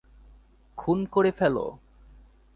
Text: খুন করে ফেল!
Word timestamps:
খুন 0.77 0.99
করে 1.05 1.31
ফেল! 1.31 1.55